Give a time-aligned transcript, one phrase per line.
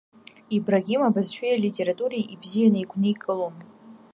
[0.55, 3.55] Ибрагим абызшәеи алитературеи ибзианы игәникылон.